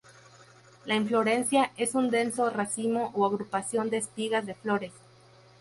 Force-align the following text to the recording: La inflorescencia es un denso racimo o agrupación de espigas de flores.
La 0.87 0.95
inflorescencia 0.95 1.69
es 1.77 1.93
un 1.93 2.09
denso 2.09 2.49
racimo 2.49 3.11
o 3.13 3.23
agrupación 3.23 3.91
de 3.91 3.97
espigas 3.97 4.47
de 4.47 4.55
flores. 4.55 4.91